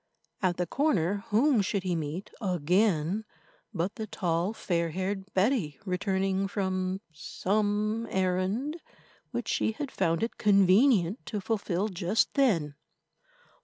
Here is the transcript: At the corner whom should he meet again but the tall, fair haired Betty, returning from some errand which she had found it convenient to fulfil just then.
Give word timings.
At 0.41 0.57
the 0.57 0.65
corner 0.65 1.25
whom 1.27 1.61
should 1.61 1.83
he 1.83 1.95
meet 1.95 2.31
again 2.41 3.23
but 3.71 3.93
the 3.97 4.07
tall, 4.07 4.51
fair 4.51 4.89
haired 4.89 5.31
Betty, 5.35 5.77
returning 5.85 6.47
from 6.47 7.01
some 7.13 8.07
errand 8.09 8.81
which 9.29 9.47
she 9.47 9.73
had 9.73 9.91
found 9.91 10.23
it 10.23 10.39
convenient 10.39 11.23
to 11.27 11.39
fulfil 11.39 11.87
just 11.87 12.33
then. 12.33 12.73